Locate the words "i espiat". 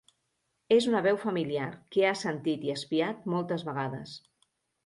2.71-3.29